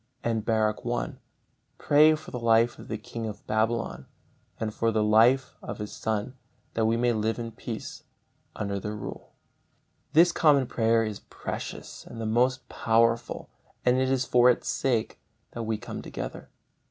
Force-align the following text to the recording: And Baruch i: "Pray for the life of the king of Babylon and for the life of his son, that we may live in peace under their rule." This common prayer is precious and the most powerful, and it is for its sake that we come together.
And 0.23 0.43
Baruch 0.43 0.81
i: 0.83 1.13
"Pray 1.77 2.15
for 2.15 2.31
the 2.31 2.39
life 2.39 2.79
of 2.79 2.87
the 2.87 2.97
king 2.97 3.27
of 3.27 3.45
Babylon 3.45 4.07
and 4.59 4.73
for 4.73 4.89
the 4.91 5.03
life 5.03 5.53
of 5.61 5.77
his 5.77 5.91
son, 5.91 6.33
that 6.73 6.87
we 6.87 6.97
may 6.97 7.13
live 7.13 7.37
in 7.37 7.51
peace 7.51 8.03
under 8.55 8.79
their 8.79 8.95
rule." 8.95 9.33
This 10.13 10.31
common 10.31 10.65
prayer 10.65 11.03
is 11.03 11.19
precious 11.19 12.03
and 12.07 12.19
the 12.19 12.25
most 12.25 12.67
powerful, 12.67 13.51
and 13.85 13.97
it 13.97 14.09
is 14.09 14.25
for 14.25 14.49
its 14.49 14.67
sake 14.67 15.19
that 15.51 15.67
we 15.67 15.77
come 15.77 16.01
together. 16.01 16.49